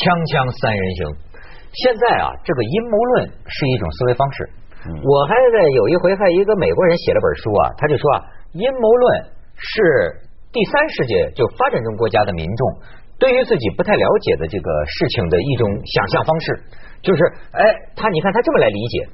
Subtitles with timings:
[0.00, 1.00] 锵锵三人行，
[1.76, 4.48] 现在啊，这个阴谋论是一种思维方式。
[5.04, 8.24] 我还在有一回，还一个美国人写了本书啊，他就说啊，
[8.56, 9.04] 阴谋论
[9.60, 10.24] 是
[10.56, 12.60] 第三世界就发展中国家的民众
[13.20, 16.46] 对于自己不太了解的这个事情的一种想象方式。
[17.04, 17.20] 就是
[17.52, 17.60] 哎，
[17.92, 19.04] 他你看他这么来理解。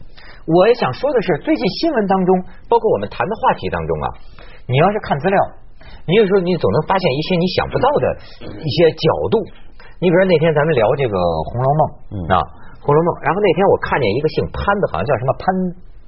[0.46, 2.30] 我也想说的是，最近新闻当中，
[2.70, 4.06] 包括我们谈的话题当中啊，
[4.70, 5.38] 你要是看资料，
[6.06, 8.06] 你有时候你总能发现一些你想不到的
[8.54, 9.65] 一些角度。
[9.96, 11.16] 你比如说那天咱们聊这个
[11.48, 11.80] 《红楼梦》
[12.36, 12.36] 啊，
[12.84, 15.44] 《红楼梦》，然后那天我看见一个姓潘的，好像叫什么潘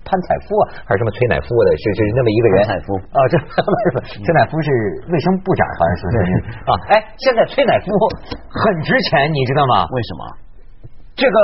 [0.05, 2.56] 潘采夫啊，还是什么崔乃夫的，是是那么一个人。
[2.69, 3.41] 蔡夫啊，这
[4.20, 4.69] 崔乃夫是
[5.09, 6.05] 卫生部长，好像是
[6.69, 6.70] 啊。
[6.92, 7.88] 哎，现在崔乃夫
[8.52, 9.89] 很值钱，你知道吗？
[9.89, 10.23] 为什么？
[11.16, 11.36] 这个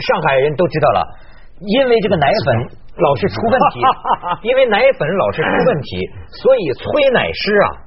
[0.00, 1.04] 上海人都知道了，
[1.60, 2.56] 因为这个奶粉
[3.04, 3.84] 老是出问题，
[4.48, 6.08] 因为奶粉老是出问题，
[6.40, 7.84] 所以崔乃师啊，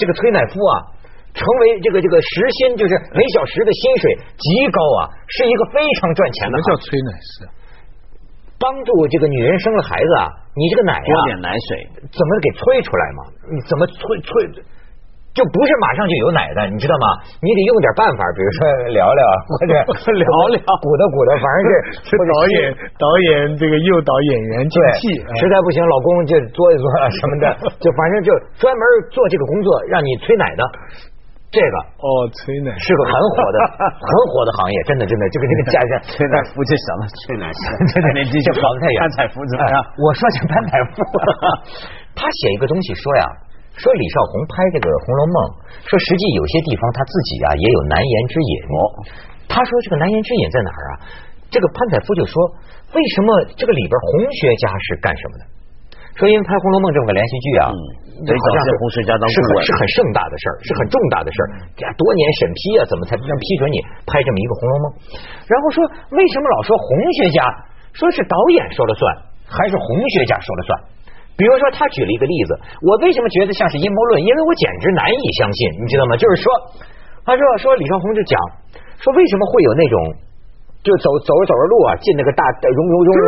[0.00, 0.93] 这个崔乃夫啊。
[1.34, 2.30] 成为这个这个时
[2.62, 6.54] 薪就是每小时的薪水极高啊，是一个非常赚钱的。
[6.54, 7.34] 什么叫催奶师？
[8.54, 13.20] 帮助这个女人生了孩子啊，你这个奶啊，多点奶水，怎么给催出来嘛？
[13.50, 14.62] 你怎么催催？
[15.34, 17.06] 就不是马上就有奶的，你知道吗？
[17.42, 18.58] 你得用点办法，比如说
[18.94, 19.74] 聊聊 或者
[20.14, 21.70] 聊聊鼓捣鼓捣，反正是
[22.06, 22.54] 是导演
[22.94, 26.86] 导演这个诱导演员进戏，实在不行老公就做一做
[27.18, 27.44] 什么的，
[27.82, 28.30] 就反正就
[28.62, 30.62] 专门做这个工作，让你催奶的。
[31.54, 33.56] 这个哦，催奶是个很火的、
[34.02, 37.62] 很火的行业，真的真的，就跟这个家家催奶夫就想到催奶师，
[37.94, 38.98] 对对，这就跑得太远。
[38.98, 39.76] 潘彩夫怎么样？
[40.02, 40.98] 我说这潘彩夫，
[42.18, 43.24] 他写一个东西说呀，
[43.78, 45.36] 说李少红拍这个《红楼梦》，
[45.86, 48.54] 说实际有些地方他自己啊也有难言之隐。
[48.66, 48.78] 哦，
[49.46, 50.92] 他说这个难言之隐在哪儿啊？
[51.54, 52.34] 这个潘彩夫就说，
[52.94, 55.42] 为什么这个里边红学家是干什么的？
[56.14, 57.74] 说因为拍《红楼梦》这么个连续剧啊，
[58.22, 61.46] 得找些红学家当顾问，是很盛大的事儿，是很重大的事儿。
[61.98, 64.84] 多年审批啊，怎么才能批准你拍这么一个《红楼梦》？
[65.50, 65.82] 然后说
[66.14, 66.86] 为什么老说红
[67.18, 67.42] 学家？
[67.94, 69.02] 说是导演说了算，
[69.46, 70.70] 还是红学家说了算？
[71.34, 72.50] 比如说他举了一个例子，
[72.86, 74.22] 我为什么觉得像是阴谋论？
[74.22, 76.14] 因为我简直难以相信，你知道吗？
[76.14, 76.46] 就是说，
[77.26, 78.38] 他说说李少红就讲
[79.02, 79.98] 说为什么会有那种。
[80.84, 83.24] 就走走着走着路啊，进那个大融融融融，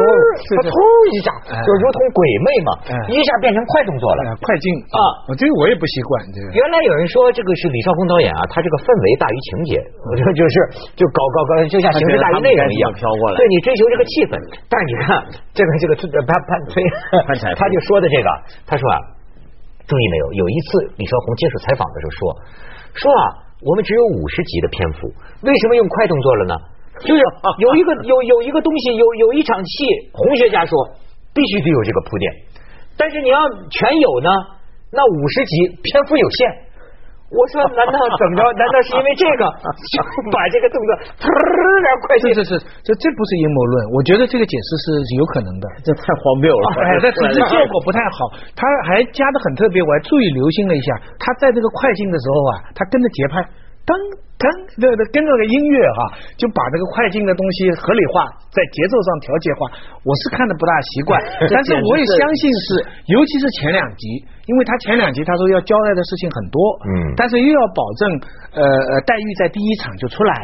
[0.61, 0.77] 他突
[1.09, 1.33] 一下
[1.65, 2.71] 就如同鬼魅嘛，
[3.09, 5.01] 一下变成快动作了，快进啊！
[5.25, 6.53] 我这个我也不习惯这个。
[6.53, 10.55] 原来有人说这个是李少峰导演啊，他这个氛围大于情节，我觉得就是
[11.01, 13.41] 就搞搞搞，就像形式大于内容一样飘过来。
[13.41, 14.37] 对你追求这个气氛，
[14.69, 15.09] 但是你看
[15.57, 16.85] 这个这个潘潘崔，
[17.57, 18.29] 他就说的这个，
[18.69, 19.01] 他说啊，
[19.89, 20.45] 注意没有？
[20.45, 22.21] 有一次李少红接受采访的时候说，
[23.01, 23.25] 说啊，
[23.65, 25.09] 我们只有五十集的篇幅，
[25.41, 26.76] 为什么用快动作了呢？
[27.05, 27.21] 就是
[27.61, 30.73] 有一个有有一个东西，有有一场戏，红学家说
[31.35, 32.33] 必须得有这个铺垫，
[32.97, 34.31] 但是你要全有呢，
[34.93, 36.67] 那五十集篇幅有限。
[37.27, 38.43] 我说 难道怎么着？
[38.55, 39.43] 难道是因为这个
[39.91, 39.99] 就
[40.31, 42.31] 把这个动作突然快进？
[42.33, 44.87] 是是是这这不是阴谋论，我觉得这个解释是
[45.19, 45.67] 有可能的。
[45.83, 48.31] 这太荒谬了，哎，但实际效果不太好。
[48.55, 53.43] 他还加的很特别，我还注意留心了一下，他在这个快进的时候啊，他跟着节拍。
[53.87, 53.95] 噔
[54.35, 54.45] 噔，
[54.83, 56.01] 对对，跟着个音乐哈，
[56.35, 59.71] 就把这个快进的东西合理化，在节奏上调节化。
[60.03, 61.15] 我是看的不大习惯，
[61.49, 62.67] 但是我也相信是，
[63.15, 64.19] 尤其是前两集，
[64.51, 68.03] 因为他前两集他说要交代的事情很多，嗯，但是又要保证
[68.59, 70.35] 呃呃黛玉在第一场就出来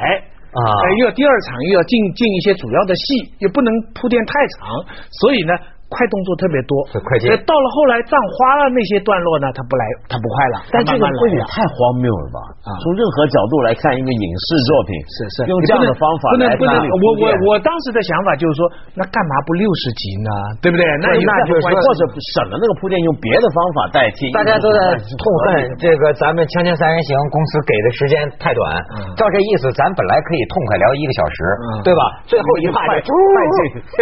[0.55, 0.61] 啊，
[1.03, 4.71] 又要第二场又要进进一些主要的戏，又不能铺垫太长，
[5.19, 5.53] 所以呢。
[5.93, 6.73] 快动作特别多，
[7.05, 7.29] 快进。
[7.45, 10.57] 到了后来葬花了那些段落呢，他不来，他不快了。
[10.73, 12.39] 但这个会也太荒谬了吧？
[12.65, 16.73] 啊从任何角度来看，一个影视作品是是用这样的方法来不能
[17.05, 18.61] 我我我当时的想法就是说，
[18.97, 20.31] 那干嘛不六十集呢？
[20.65, 20.83] 对不对？
[21.05, 22.01] 那那就或者
[22.35, 24.31] 省了那个铺垫，用别的方法代替。
[24.33, 28.63] 大家都在痛恨这个咱们《锵锵三人行》公司给的时间太短。
[29.19, 31.37] 照这意思，咱本来可以痛快聊一个小时，
[31.85, 32.03] 对吧？
[32.25, 33.59] 最后一话就快进，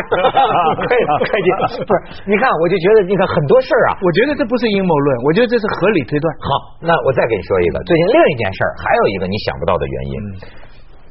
[0.86, 0.90] 快
[1.26, 1.48] 快进。
[1.86, 1.96] 不是，
[2.28, 6.26] 你看，我就觉得，你看很多事儿啊，我觉得这不是阴谋论，我觉得这是合理推断。
[6.44, 6.48] 好，
[6.84, 10.14] 那我再给你说一个，最近另一件事儿，还有一个你想不到的原因。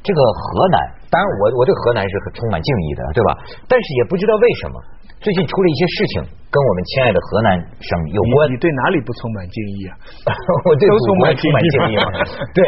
[0.00, 0.76] 这个河南，
[1.12, 3.36] 当然我我对河南是很充满敬意的，对吧？
[3.68, 4.76] 但是也不知道为什么，
[5.20, 6.14] 最近出了一些事情，
[6.48, 7.52] 跟我们亲爱的河南
[7.84, 8.48] 省有关。
[8.48, 9.92] 你对哪里不充满敬意啊？
[10.64, 12.06] 我对充满充满敬意嘛。
[12.56, 12.64] 对，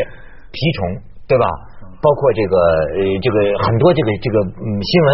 [0.52, 0.80] 蜱虫，
[1.24, 1.46] 对吧？
[2.02, 2.54] 包括这个
[2.98, 5.08] 呃，这个很多这个这个嗯新闻，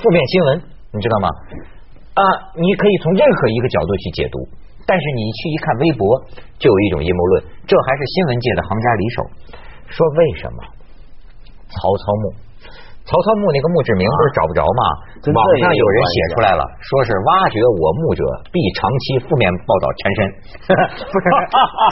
[0.00, 0.48] 负面新闻。
[0.88, 1.28] 你知道吗？
[2.18, 2.22] 啊，
[2.58, 4.42] 你可以从任何一个角度去解读，
[4.82, 6.02] 但是你去一看微博，
[6.58, 7.44] 就有一种阴谋论。
[7.62, 9.16] 这还是新闻界的行家里手
[9.86, 10.58] 说，为什么
[11.70, 12.34] 曹操墓？
[13.08, 14.82] 曹操墓那个墓志铭不是找不着吗？
[15.32, 18.20] 网上有人写出来了，说是挖掘我墓者
[18.52, 20.18] 必长期负面报道缠身。
[21.08, 21.24] 不是，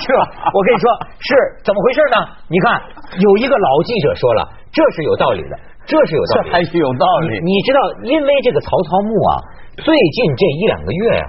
[0.04, 0.12] 这
[0.52, 0.84] 我跟你说
[1.22, 1.30] 是
[1.64, 2.16] 怎么回事呢？
[2.52, 2.76] 你看
[3.16, 5.56] 有一个老记者说了，这是有道理的，
[5.88, 7.40] 这是有道理，还是有道理。
[7.40, 9.32] 你知道，因为这个曹操墓啊，
[9.76, 11.28] 最近这一两个月啊，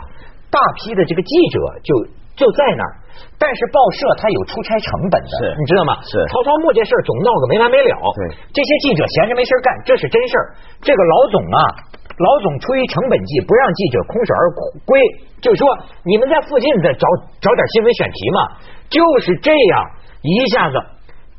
[0.49, 1.91] 大批的这个记者就
[2.37, 2.91] 就在那儿，
[3.37, 5.99] 但是报社它有出差成本的，你知道吗？
[6.05, 7.91] 是曹操墓这事儿总闹个没完没了。
[8.15, 10.45] 对，这些记者闲着没事干，这是真事儿。
[10.79, 11.59] 这个老总啊，
[12.07, 14.43] 老总出于成本计，不让记者空手而
[14.85, 14.95] 归，
[15.41, 15.67] 就是说
[16.07, 17.03] 你们在附近再找
[17.41, 18.39] 找点新闻选题嘛，
[18.87, 19.73] 就是这样
[20.23, 20.77] 一下子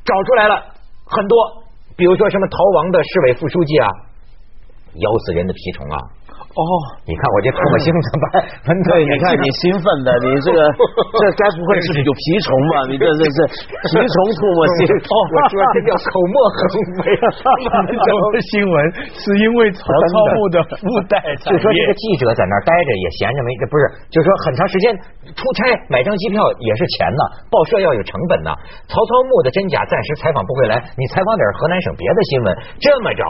[0.04, 0.60] 找出来了
[1.08, 1.64] 很多，
[1.96, 3.88] 比如说什么逃亡的市委副书记啊，
[4.98, 5.98] 咬死人的蜱虫啊。
[6.58, 6.62] 哦，
[7.06, 8.24] 你看我这唾沫星子把
[8.66, 10.58] 闻到对，你看你兴奋的，你这个
[11.22, 12.74] 这该不会是有蜱虫吧？
[12.90, 13.38] 你这这这
[13.86, 14.90] 蜱虫唾沫星。
[14.90, 16.58] 哦， 我说这叫口沫横
[16.98, 17.14] 飞。
[17.14, 18.74] 这个新闻
[19.14, 24.90] 是因为曹操墓的附带产就说这个记者在那儿待着也闲着没，不是，就说很长时间
[25.38, 27.22] 出差买张机票也是钱呐，
[27.54, 28.50] 报社要有成本呐。
[28.90, 32.46] 曹操墓的真假暂时采访不回来，你采访点河南省别的新闻，
[32.82, 33.22] 这么着。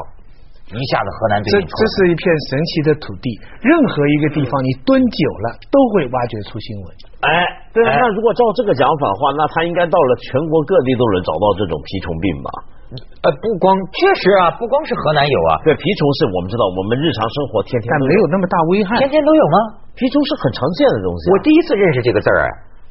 [0.68, 3.32] 一下子河南对这这是一片神奇的土地，
[3.64, 6.86] 任何一个地方你蹲久了都会挖掘出新闻。
[7.24, 7.28] 哎，
[7.72, 12.48] 对啊，哎那如果照这个讲法的话，那他应该到了全国各地都能找到这种蜱虫病吧？
[13.24, 18.96] 呃，不光确实啊，不光是河南有啊，对，蜱虫是我们知道，我们日常生活天天都但没有那么大危害。
[19.00, 19.56] 天天都有吗？
[19.96, 21.30] 蜱虫是很常见的东西啊。
[21.32, 22.48] 我第一次认识这个字儿哎。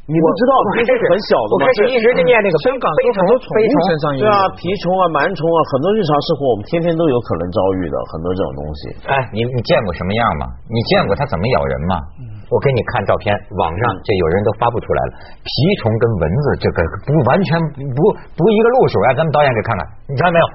[0.08, 1.60] 你不知道我蜱虫很小的吗？
[1.60, 4.24] 我开始一直就念那个香港飞虫很多宠物身上有。
[4.24, 8.80] 对啊，蜱虫啊、螨虫啊，很多日常生活我们天天都有可能遭遇的，很多这种东西。
[9.12, 10.48] 哎，你你见过什么样吗？
[10.72, 12.00] 你见过它怎么咬人吗？
[12.48, 15.12] 我给你看照片，网上这有人都发布出来了。
[15.44, 15.52] 蜱
[15.84, 17.60] 虫跟蚊子这个不完全
[17.92, 18.00] 不
[18.40, 19.08] 不一个路数啊！
[19.12, 20.46] 咱们导演给看看，你看到没有？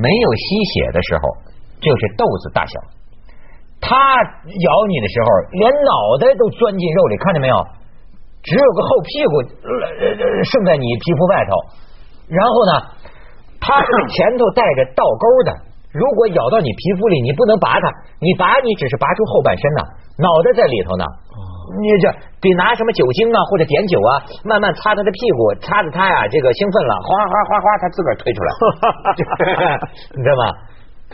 [0.00, 1.28] 没有吸血的时候
[1.84, 2.80] 就是豆子大小，
[3.84, 3.92] 它
[4.24, 5.28] 咬你的时候
[5.60, 7.60] 连脑袋都钻进肉里，看见没有？
[8.42, 9.70] 只有个后屁股呃
[10.02, 11.50] 呃剩在你皮肤外头，
[12.28, 12.72] 然后呢，
[13.62, 15.50] 它是前头带着倒钩的，
[15.94, 17.86] 如果咬到你皮肤里，你不能拔它，
[18.18, 19.80] 你拔你只是拔出后半身呐，
[20.18, 21.04] 脑袋在里头呢。
[21.72, 22.10] 你这
[22.42, 24.10] 得拿什么酒精啊，或者碘酒啊，
[24.44, 28.50] 慢慢擦他的屁股，擦着他呀，这个兴奋了，哗哗哗哗，他自个儿推出来，
[30.12, 30.52] 你知道吗？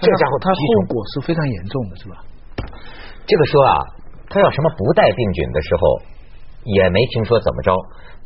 [0.01, 0.59] 这家伙它后
[0.89, 2.17] 果是非常严重的，是吧？
[3.27, 3.75] 这个说啊，
[4.31, 6.01] 他要什么不带病菌的时候，
[6.65, 7.75] 也没听说怎么着。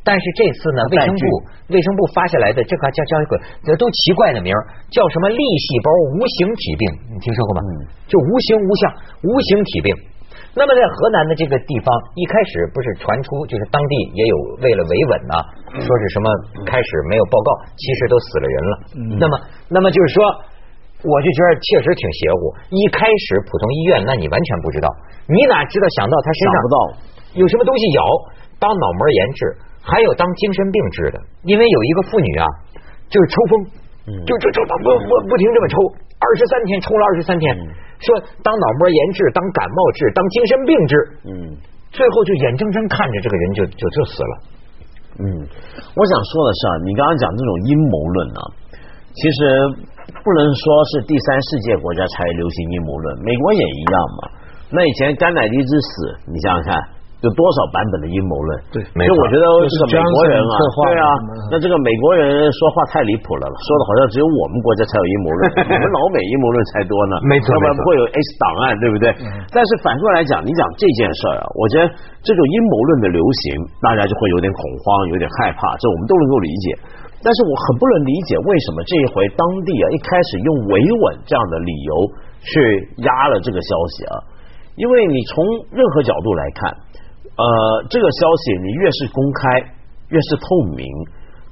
[0.05, 1.25] 但是这次呢，卫生部
[1.71, 5.89] 卫生部发下来的这个叫叫一个，这都奇怪的名儿，叫什么粒细胞
[6.19, 7.61] 无形体病，你听说过吗？
[7.63, 7.71] 嗯
[8.11, 8.83] 就无形无相
[9.23, 9.89] 无形体病。
[10.59, 11.89] 那么在河南的这个地方，
[12.19, 15.39] 一开始不是传出，就是当地也有为了维稳呐、
[15.79, 16.27] 说是什么
[16.67, 18.75] 开始没有报告，其实都死了人了。
[19.17, 19.39] 那么，
[19.71, 20.21] 那么就是说，
[21.07, 22.41] 我就觉得确实挺邪乎。
[22.75, 24.91] 一开始普通医院，那你完全不知道，
[25.31, 26.77] 你哪知道想到他身上想不到
[27.35, 28.01] 有什么东西咬，
[28.59, 29.41] 当脑膜炎治，
[29.81, 31.17] 还有当精神病治的。
[31.45, 32.47] 因为有一个妇女啊，
[33.09, 33.53] 就是抽风，
[34.25, 35.77] 就就就不不不停这么抽，
[36.21, 37.57] 二十三天抽了二十三天，
[38.01, 40.95] 说当脑膜炎治，当感冒治，当精神病治，
[41.25, 41.33] 嗯
[41.93, 44.35] 最后就眼睁睁看着这个人就就就死了。
[45.21, 45.25] 嗯，
[45.93, 48.41] 我想说的是啊，你刚刚讲这种阴谋论啊，
[49.13, 49.39] 其实
[50.25, 54.21] 不能说是第三世界国家才流行阴谋论，美国也一样嘛。
[54.73, 56.73] 那以前甘乃迪之死，你想想看，
[57.23, 58.51] 有多少版本的阴谋论？
[58.75, 61.07] 对没错我觉得这个美国人啊对啊，
[61.51, 69.07] 那这个美国人说话太离谱了， 说的好像只有我们国家才有阴谋论， 我们老美阴谋论才多呢，没错要不然不会有 X 档案，对不对？
[69.55, 71.87] 但是反过来讲，你讲这件事儿啊，我觉得
[72.27, 76.67] 这种阴谋论的流行，大家就会有点恐慌，有点害怕，这我们都能够理解。
[77.23, 80.75] 但是我很不能理解，为什么这一回当地啊一开始用维
[81.07, 81.95] 稳这样的理由
[82.43, 82.51] 去
[83.07, 84.15] 压了这个消息啊？
[84.75, 85.39] 因为你从
[85.71, 86.75] 任何角度来看，
[87.33, 87.45] 呃，
[87.89, 89.61] 这个消息你越是公开，
[90.13, 90.47] 越是透
[90.77, 90.85] 明，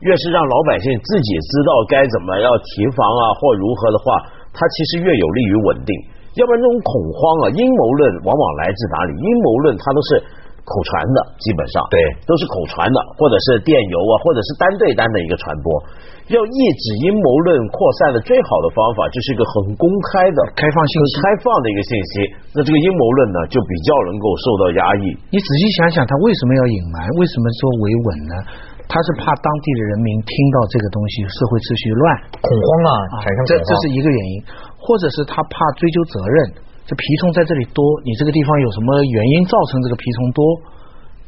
[0.05, 4.05] 越是让老百姓自己知道该怎么要提防啊或如何的话，
[4.53, 5.93] 它其实越有利于稳定。
[6.39, 9.11] 要不然这种恐慌啊，阴谋论往往来自哪里？
[9.19, 10.09] 阴谋论它都是
[10.65, 11.97] 口传的，基本上对
[12.29, 15.69] 都是口传的，或者是电邮啊，或者是单对单的一个传播。
[16.31, 22.13] 要抑制阴谋论扩散的最好的方法，就是一个很公开的、开放性开放的一个信息。
[22.55, 25.11] 那这个阴谋论呢，就比较能够受到压抑。
[25.35, 27.03] 你仔细想想，他为什么要隐瞒？
[27.19, 28.35] 为什么说维稳呢？
[28.87, 32.03] 他是怕当地的人民听到这个东西，社会秩序乱，
[32.39, 32.91] 恐慌啊，
[33.23, 33.51] 产生恐慌。
[33.51, 34.35] 这这是一个原因，
[34.79, 36.39] 或者是他怕追究责任。
[36.91, 40.43] 这蜱虫在这里多，你这个地方有什么原因造成这个蜱虫多？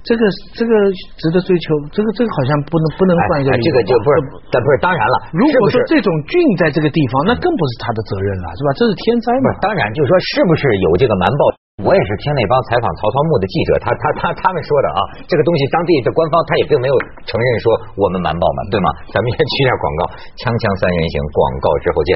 [0.02, 0.26] 这个
[0.59, 0.75] 这个
[1.14, 8.75] 值得追求，这个这个好像不能不能算一个这个就不是，但不是当然了，如果说这种菌在这个地方，那更不是他的责任了，是吧？
[8.75, 9.54] 这是天灾嘛。
[9.62, 11.42] 当然就是说，是不是有这个瞒报
[11.87, 15.00] 我也是听那帮采访曹操墓的记者，他他他他们说的啊，
[15.31, 18.90] 这个东西当地的官方他也并没有承认说我们瞒报嘛，对吗？
[19.14, 20.02] 咱们先去一下广告，
[20.42, 22.11] 锵锵三人行，广告之后见。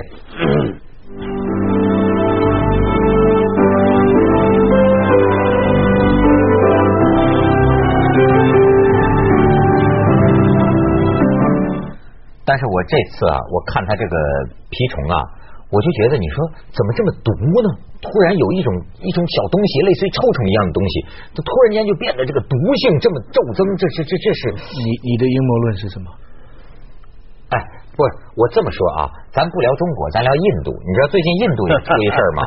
[12.87, 14.15] 这次啊，我看他这个
[14.71, 15.17] 蜱虫啊，
[15.69, 17.69] 我就觉得你说怎么这么毒呢？
[17.99, 18.71] 突然有一种
[19.03, 20.95] 一种小东西，类似于臭虫一样的东西，
[21.35, 22.55] 它突然间就变得这个毒
[22.87, 26.07] 性这么骤增，这是这这是你你的阴谋论是什么？
[27.51, 27.57] 哎，
[27.97, 30.71] 不是我这么说啊，咱不聊中国，咱聊印度。
[30.71, 32.41] 你知道最近印度也出一事儿吗？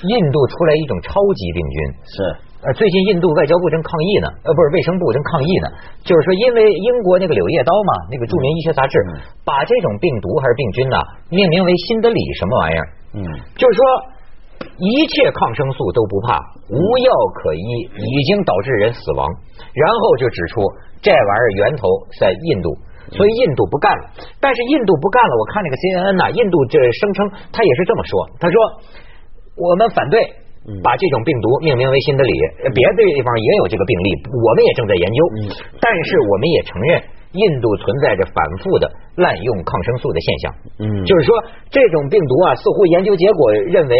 [0.00, 2.16] 印度出来一种超级病菌，是。
[2.64, 5.68] 呃，最近印度外交部正抗议呢，呃，不是卫生部正抗议呢，
[6.00, 8.96] 就是说因为英国那个《柳叶刀》嘛，那个著名医学杂志，
[9.44, 10.96] 把这种病毒还是病菌呢，
[11.28, 12.84] 命名为新德里什么玩意儿？
[13.20, 13.22] 嗯，
[13.60, 13.80] 就是说
[14.80, 16.40] 一切抗生素都不怕，
[16.72, 17.68] 无药可医，
[18.00, 19.28] 已经导致人死亡。
[19.76, 20.64] 然后就指出
[21.04, 21.84] 这玩意儿源头
[22.16, 22.72] 在印度，
[23.12, 24.24] 所以印度不干了。
[24.40, 28.56] 但是印度不干了，我看那个 CNN 呐，印度这声称他也是这么说，他说
[29.60, 30.16] 我们反对。
[30.82, 32.32] 把这种病毒命名为新德里，
[32.72, 35.20] 别的地方也有这个病例，我们也正在研究。
[35.76, 37.02] 但是我们也承认，
[37.36, 40.44] 印度存在着反复的滥用抗生素的现象。
[40.80, 41.36] 嗯，就是说
[41.68, 43.94] 这种病毒啊，似乎研究结果认为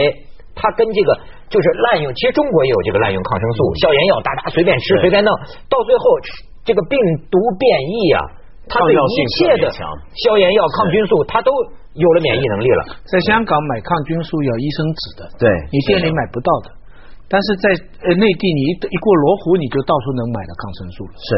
[0.54, 1.10] 它跟这个
[1.52, 5.30] 就是滥用，其实中国也有这个滥用抗生素、消炎药，大家随便吃随便弄，
[5.68, 6.04] 到最后
[6.64, 6.96] 这个病
[7.28, 8.40] 毒变异啊。
[8.66, 11.52] 它对一切的消炎药、抗菌素，它都
[11.94, 12.82] 有了免疫能力了。
[13.06, 16.70] 在香港买抗菌素要医生指的，对你店里买不到的。
[17.26, 17.64] 但是在
[18.04, 21.14] 呃内地，你一一过罗湖，你就到处能买到抗生素了。
[21.16, 21.30] 是。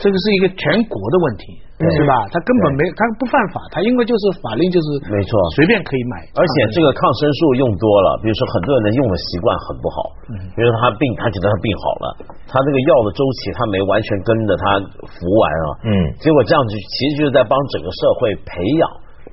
[0.00, 2.24] 这个是一个全国的问题，是吧？
[2.32, 6.24] 他根本没，他不犯法，他因为就是法令就是没错，随便可以买。
[6.40, 10.08] 而且这个抗生素用多了，比如说很多人的用的习惯很不好，
[10.56, 12.06] 比如说他病，他觉得他病好了，
[12.48, 14.64] 他这个药的周期他没完全跟着他
[15.04, 18.88] 服完啊，嗯，结果这样子其实就是在帮整个社会培养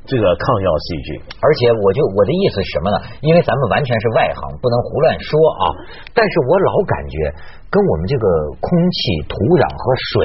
[0.08, 1.22] 这个抗药细菌。
[1.44, 2.98] 而且我就我的意思是什么呢？
[3.22, 5.64] 因为咱们完全是外行，不能胡乱说啊。
[6.16, 7.18] 但是我老感觉。
[7.68, 8.26] 跟我们这个
[8.64, 9.84] 空气、土壤和
[10.16, 10.24] 水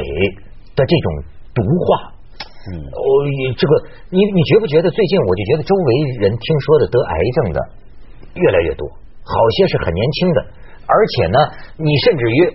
[0.79, 1.07] 的这种
[1.51, 3.03] 毒化，嗯，哦，
[3.59, 3.73] 这个
[4.15, 5.89] 你你觉不觉得最近我就觉得周围
[6.23, 7.59] 人听说的得癌症的
[8.39, 8.87] 越来越多，
[9.27, 10.39] 好些是很年轻的，
[10.87, 11.39] 而且呢，
[11.83, 12.47] 你甚至于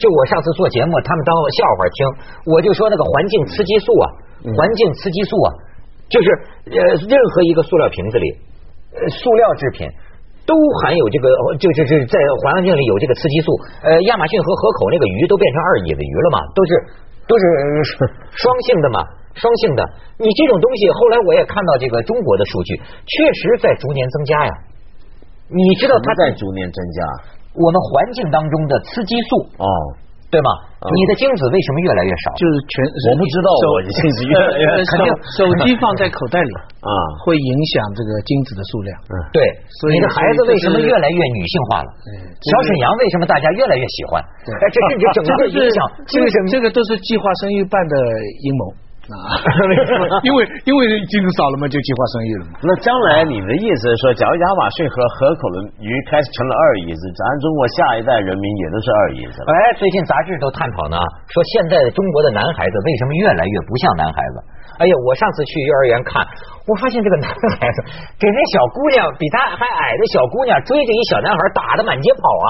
[0.00, 1.98] 就我上次做节目，他们当笑话听，
[2.48, 4.06] 我就说那个环境雌激素啊，
[4.56, 5.48] 环境雌激素啊，
[6.10, 6.26] 就是
[6.74, 8.26] 呃任何一个塑料瓶子里，
[8.98, 9.88] 呃塑料制品。
[10.50, 11.28] 都含有这个，
[11.62, 13.54] 就就是在环境里有这个雌激素。
[13.86, 16.70] 呃，亚马逊河河口那个鱼都变成二乙的鱼了嘛，都是
[17.28, 17.44] 都是
[18.34, 18.98] 双性的嘛，
[19.38, 19.86] 双性的。
[20.18, 24.52] 你这种东西，后来我也看到这个中国的数据，确实在逐年增加呀。
[25.46, 26.98] 你知道它在逐年增加，
[27.54, 29.66] 我们环境当中的雌激素哦。
[30.30, 30.50] 对吗？
[30.80, 32.32] 你的精子为什么越来越少？
[32.40, 32.72] 就是全
[33.10, 35.06] 我不知道，我的精子越来越肯定
[35.36, 36.90] 手机放在口袋里啊，
[37.26, 38.90] 会影响这个精子的数量。
[39.10, 39.42] 嗯，对。
[39.82, 41.88] 所以你的孩子为什么越来越女性化了？
[42.40, 44.22] 小沈阳为什么大家越来越喜欢？
[44.48, 47.94] 哎，这这这整个影响精神，这个都是计划生育办的
[48.40, 48.62] 阴谋。
[49.18, 49.34] 啊，
[50.22, 52.52] 因为因为精子少了嘛，就计划生育了嘛。
[52.62, 59.42] 那将来你的意思是说，假如亚马逊河河口的鱼开始成了二椅子，咱中国下一代人民也都是二椅子？
[59.42, 60.96] 哎，最近杂志都探讨呢，
[61.32, 64.36] 说现在的中国的男孩子为什么越来越不像男孩子？
[64.80, 66.22] 哎呀，我上次去幼儿园看，
[66.64, 67.76] 我发现这个男孩子
[68.16, 72.48] 给那小姑娘比他还矮的小姑娘追着一小男孩打的满街跑啊。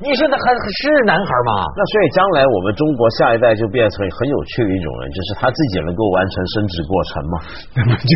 [0.00, 1.62] 你说那还是男孩吗？
[1.76, 7.34] 那所以将来我们中国下一代就变成很有趣的一种人，就是他自己能够完成生殖过程嘛？
[7.76, 8.10] 那么就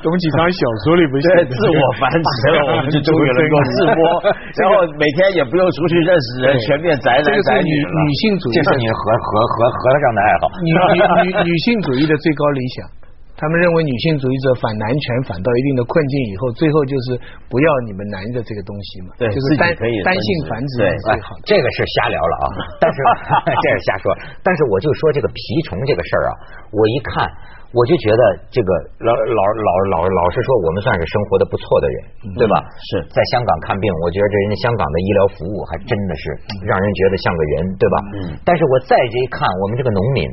[0.00, 4.00] 董启昌小说里不是 自我繁殖了，我们就终于能够自播，
[4.56, 12.99] 然后每天也不用出去认识人，全面宅男宅女女性主义，这是你和和和和尚的爱好，女女女女性主义的最高理想。
[13.40, 17.16] 他们认为女性主义者反男权反到一定的困境以后，最后就是
[17.48, 19.72] 不要你们男的这个东西嘛，对，就是单
[20.04, 21.32] 单性繁殖最好。
[21.48, 23.00] 这个是瞎聊了啊，但是
[23.48, 24.12] 这是瞎说。
[24.44, 26.32] 但是我就说这个蜱虫这个事儿啊，
[26.68, 27.24] 我一看
[27.72, 28.68] 我就觉得这个
[29.00, 31.96] 老老老老老实说，我们算是生活的不错的人，
[32.36, 32.60] 对吧？
[32.92, 36.24] 是在香港看病，我觉得这人家香港的医疗服务还真的是
[36.68, 37.96] 让人觉得像个人，对吧？
[38.20, 38.36] 嗯。
[38.44, 40.28] 但是我再这一看，我们这个农民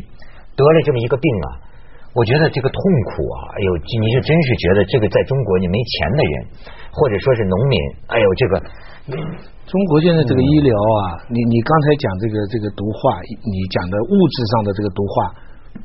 [0.60, 1.67] 得了这么一个病啊。
[2.18, 2.82] 我觉得这个痛
[3.14, 6.34] 苦啊，哎呦，你是真是觉得这个在中国你没钱的人，
[6.90, 7.78] 或者说是农民，
[8.10, 8.54] 哎呦，这个
[9.70, 15.14] 中国现在这个医疗啊，你你刚才讲这个这个毒化，你讲的物质上的这个毒化，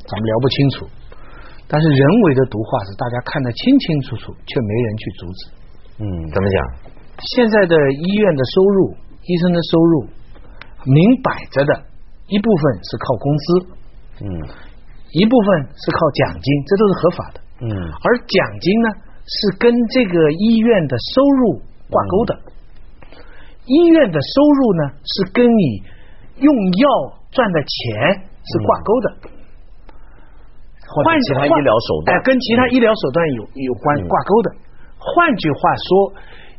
[0.09, 0.77] 咱们聊不清楚，
[1.69, 5.41] 但是人为的毒化是大家看得清清楚楚，却没人去阻止。
[6.01, 6.57] 嗯，怎么讲？
[7.37, 8.97] 现在的医院的收入
[9.29, 9.95] 医生的收入
[10.89, 11.73] 明摆着的
[12.33, 13.45] 一部分是靠工资，
[14.25, 14.27] 嗯
[15.12, 17.40] 一部分是靠奖金，这都是合法的。
[17.62, 18.88] 嗯而奖金呢
[19.23, 22.33] 是跟这个医院的收入挂钩的。
[23.66, 25.83] 医院的收入呢是跟你
[26.40, 26.87] 用药
[27.31, 29.07] 赚的钱是挂钩的。
[30.95, 34.50] 或者其他医疗手段哎，跟其他医疗手段有有关嗯挂钩的。
[34.99, 36.12] 换句话说，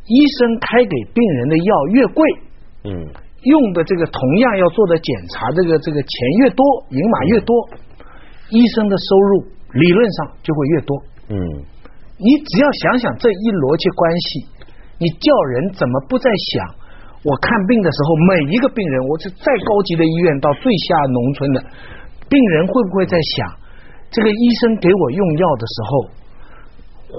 [0.08, 2.24] 医生开给病人的药越贵，
[2.86, 2.92] 嗯
[3.44, 6.10] 用的这个同样要做的检查，这个这个钱
[6.42, 7.54] 越多，银码越多，
[8.50, 9.32] 医生的收入
[9.78, 10.92] 理论上就会越多。
[11.30, 11.38] 嗯
[12.18, 14.28] 你只要想想这一逻辑关系，
[15.02, 16.80] 你叫人怎么不再想？
[17.26, 21.58] 我看病的时候，每一个病人，我是再高级的医院到最下农村的
[22.30, 23.50] 病人，会不会在想，
[24.12, 25.92] 这个医生给我用药的时候，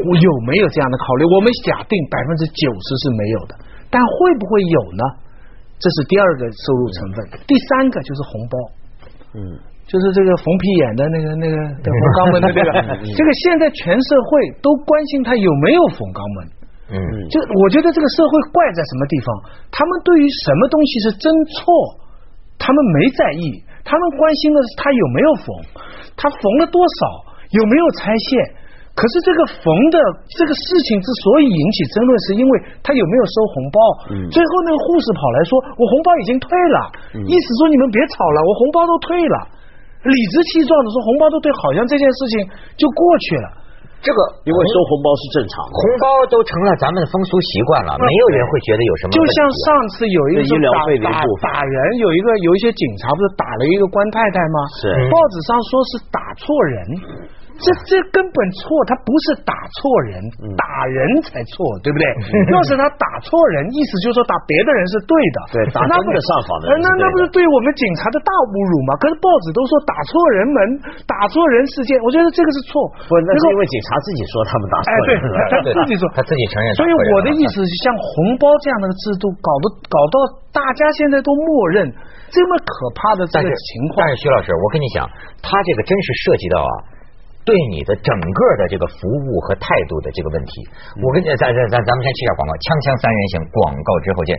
[0.07, 1.25] 我有没有这样的考虑？
[1.27, 3.53] 我们假定百分之九十是没有的，
[3.91, 5.03] 但会不会有呢？
[5.81, 8.55] 这是第二个收入成分，第三个就是红包。
[9.35, 9.41] 嗯
[9.85, 12.69] 就是这个冯皮演的那个那个对冯肛门的这个，
[13.17, 14.31] 这个现在全社会
[14.65, 16.49] 都关心他有没有冯肛门。
[16.93, 17.01] 嗯
[17.33, 19.29] 就我觉得这个社会怪在什么地方？
[19.73, 21.65] 他们对于什么东西是真错，
[22.61, 25.47] 他们没在意，他们关心的是他有没有缝，
[26.13, 27.25] 他缝了多少，
[27.57, 28.65] 有没有拆线。
[28.95, 29.97] 可是这个缝的
[30.39, 32.53] 这个事情之所以引起争论，是因为
[32.85, 33.79] 他有没有收红包。
[34.13, 36.79] 嗯最后那个护士跑来说：“我红包已经退了。
[37.27, 39.37] 意思说你们别吵了，我红包都退了。
[40.11, 42.35] 理直气壮的说红包都退，好像这件事情
[42.77, 43.49] 就过去了。
[44.05, 49.19] 这个因为收红包是正常的，红包都成了咱们的风俗习惯了，没有人会觉得有什么就。
[49.25, 54.59] 像上次有一个医疗打费的一打部分打人，有一个有一些警察不是打了一个官太太吗？
[54.77, 56.77] 是报纸上说是打错人。
[57.55, 60.19] 这这根本错，他不是打错人，
[60.59, 62.05] 打人才错，对不对？
[62.51, 68.97] 要是他打错人，意思就是说打别的人是对的，对打那不真的上访的人那那不是对对我们警察的大侮辱吗？
[68.97, 70.59] 可是报纸都说打错人门，
[71.05, 72.81] 打错人事件，我觉得这个是错。
[73.05, 80.17] 不，那是因为警察自己说他们打错哎，对人了，他自己说，他自己承认所以我的意思是，像红包这样的制度，搞得搞到
[80.51, 81.85] 大家现在都默认
[82.33, 84.09] 这么可怕的这个情况但。
[84.11, 85.05] 是徐老师，我跟你讲，
[85.45, 86.73] 他这个真是涉及到啊，
[87.45, 90.67] 对你的整个的这个服务和态度的这个问题。
[91.03, 94.33] 我跟你咱咱咱咱们先去下广告，锵锵三人行，广告之后见。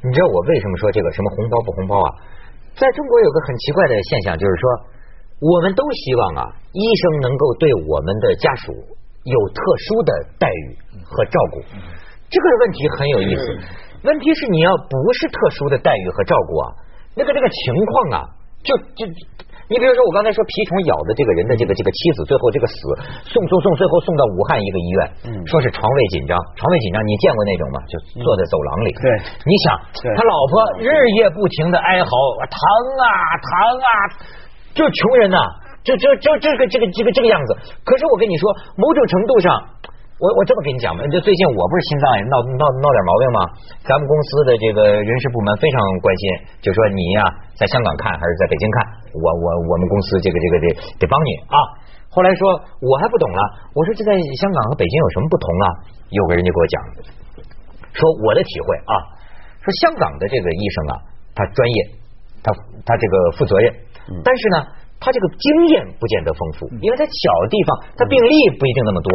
[0.00, 2.08] 你知道我为什么说这个什么红包不红包啊？
[2.78, 4.64] 在中国有个很奇怪的现象，就是说
[5.40, 8.72] 我们都希望啊，医生能够对我们的家属
[9.26, 11.60] 有特殊的待遇和照顾。
[12.30, 13.42] 这个问题很有意思。
[14.02, 16.66] 问题是你要不是特殊的待遇和照顾啊，
[17.14, 18.26] 那个这个情况啊，
[18.62, 19.06] 就就。
[19.66, 22.78] 你比如说，我刚才说蜱虫咬的这个人的这个这个妻子，最后这个死
[23.34, 27.82] 送送送，最后送到武汉一个医院，嗯说是床位紧张，床位紧张，你见过那种吗？
[27.90, 29.10] 就坐在走廊里，对
[29.42, 29.74] 你想
[30.14, 30.86] 他老婆日
[31.18, 32.10] 夜不停的哀嚎，
[32.46, 32.54] 疼
[33.02, 33.06] 啊
[33.42, 33.50] 疼
[33.82, 33.90] 啊，
[34.70, 37.54] 就穷人呐、就就就这个这个这个这个样子。
[37.86, 39.46] 可是我跟你说，某种程度上，
[40.18, 43.38] 我我这么跟你讲吧，就最近我不是心脏也闹闹闹点毛病吗？
[43.86, 46.22] 咱们公司的这个人事部门非常关心，
[46.64, 47.20] 就说你呀、
[47.54, 48.76] 在香港看还是在北京看？
[49.14, 50.66] 我我我们公司这个这个得
[51.00, 51.56] 得帮你啊。
[52.10, 52.48] 后来说
[52.80, 53.40] 我还不懂了，
[53.76, 55.66] 我说这在香港和北京有什么不同啊？
[56.10, 56.74] 有个人就给我讲，
[57.92, 58.94] 说我的体会啊，
[59.60, 60.94] 说香港的这个医生啊，
[61.34, 61.78] 他专业，
[62.42, 62.52] 他
[62.86, 63.74] 他这个负责任，
[64.24, 64.56] 但是呢，
[65.06, 69.08] 他这个经验不见得丰富，因为他小地方，他病例不一定那么多。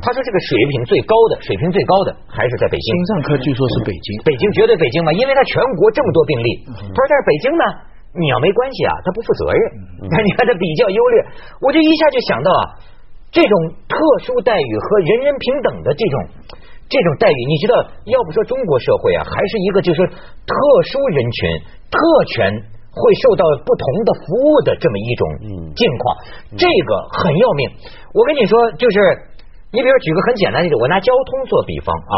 [0.00, 2.88] 他说这个水平最高的，水平最高的还是在北京。
[2.96, 6.48] 心脏科据说是北京，北京绝对北京嘛，因为他全国这么多病例。
[6.80, 7.64] 他说但是北京呢，
[8.16, 9.60] 你要没关系啊，他不负责任。
[10.08, 11.16] 你看他比较优劣，
[11.60, 12.64] 我就一下就想到啊，
[13.28, 13.52] 这种
[13.84, 16.56] 特殊待遇和人人平等的这种。
[16.84, 17.74] 这种待遇，你知道，
[18.12, 20.52] 要不说中国社会啊，还是一个就是特
[20.84, 21.48] 殊人群、
[21.88, 22.52] 特权
[22.94, 25.22] 会受到不同的服务的这么一种
[25.74, 26.02] 境况，
[26.54, 27.62] 这个很要命。
[28.14, 28.96] 我跟你说，就是
[29.74, 32.14] 你比如举个很简单的例子，我拿交通做比方啊，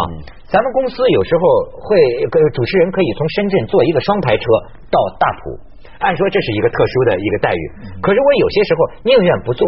[0.52, 1.42] 咱们公司有时候
[1.80, 1.96] 会
[2.28, 4.44] 呃主持人可以从深圳坐一个双排车
[4.92, 5.56] 到大埔，
[5.98, 7.62] 按说这是一个特殊的一个待遇，
[8.04, 9.64] 可是我有些时候宁愿不坐，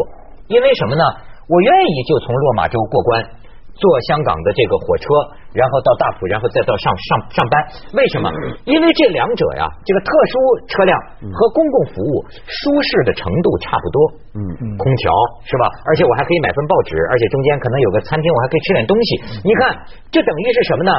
[0.48, 1.04] 因为什么呢？
[1.48, 3.24] 我愿意就从落马洲过关。
[3.78, 5.06] 坐香港的这个火车，
[5.54, 7.54] 然后到大埔，然后再到上上上班。
[7.94, 8.26] 为什么？
[8.66, 10.34] 因为这两者呀，这个特殊
[10.66, 10.92] 车辆
[11.30, 12.12] 和公共服务
[12.44, 13.98] 舒适的程度差不多。
[14.34, 15.10] 嗯嗯空调
[15.46, 15.64] 是吧？
[15.86, 19.08] 而且我还可以买份报纸，而且中间可能有个餐厅，我还可以吃点东西。
[19.46, 19.78] 你看，
[20.10, 20.92] 这等于是什么呢？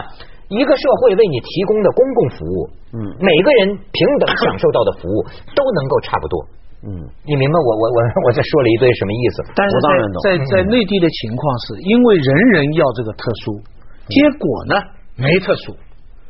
[0.49, 6.41] 一个社会为你提供的公共服务，嗯，每个人平等享受到的服务都能够差不多。
[6.79, 6.87] 嗯，
[7.27, 9.43] 你明白我我我我这说了一堆什么意思？
[9.51, 9.87] 但是在
[10.23, 13.59] 在在内地的情况是因为人人要这个特殊，
[14.07, 14.75] 结果呢
[15.19, 15.75] 没特殊。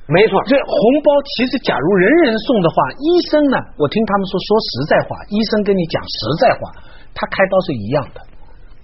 [0.09, 6.81] 没错，这红包其实假如人人送的话，医生呢，我听他们说说实在话，医生跟你讲实在话，
[7.13, 8.17] 他开刀是一样的，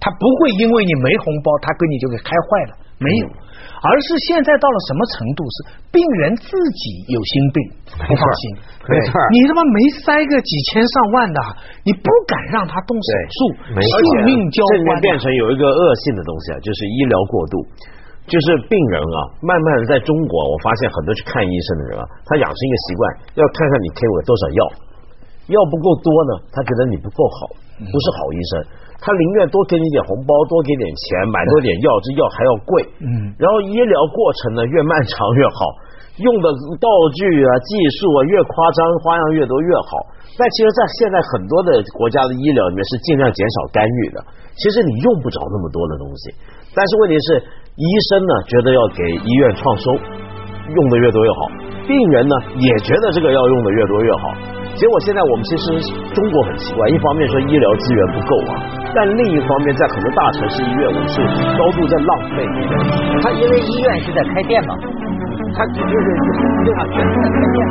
[0.06, 5.56] 他不会因为你没红包，他跟你就给开坏了，没有，而是现在到了什么程度是
[5.90, 7.58] 病人自己有心病，
[8.06, 8.42] 不放心，
[8.86, 11.38] 没错，你他妈没塞个几千上万的，
[11.82, 13.38] 你不敢让他动手术，
[13.82, 17.66] 性命交关，变成有一个恶性的东西啊，就是医疗过度。
[18.26, 23.02] 就是病人啊，慢慢的在中国，我发现很多去看医生的人啊，他养成一个习惯，
[23.38, 24.60] 要看看你给我多少药，
[25.54, 28.52] 药不够多呢，他觉得你不够好，不是好医生，
[29.00, 35.60] 他宁愿多给你点红包，多给点钱，买多点药，这药还要贵，嗯，然后医疗过程呢越漫长越好，
[36.22, 36.46] 用的
[36.80, 40.12] 道具啊、技术啊越夸张，花样越多越好。
[40.36, 44.20] 但其实，在现在很多的国家的医疗里面是尽量减少干预的，
[44.56, 46.34] 其实你用不着那么多的东西，
[46.74, 47.42] 但是问题是。
[47.76, 51.40] 医生呢觉得要给医院创收，用的越多越好；
[51.86, 54.55] 病人呢也觉得这个要用的越多越好。
[54.76, 55.64] 结果现在我们其实
[56.12, 58.60] 中国很奇怪，一方面说医疗资源不够啊，
[58.94, 61.16] 但另一方面在很多大城市医院，我们是
[61.56, 62.44] 高度在浪费。
[63.22, 64.76] 他因为医院是在开店嘛，
[65.56, 65.88] 他就是
[66.64, 66.84] 对吧？
[66.92, 67.66] 全是在开店。